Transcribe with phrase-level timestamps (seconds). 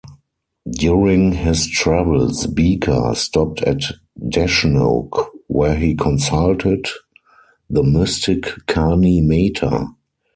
[0.71, 3.81] During his travels Bika stopped at
[4.19, 6.87] Deshnoke where he consulted
[7.69, 9.85] the mystic Karni Mata.